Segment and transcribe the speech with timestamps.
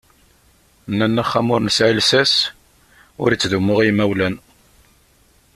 [0.91, 2.33] Nnan axxam ur nesεi llsas,
[3.21, 4.35] ur ittdumu i yimawlan.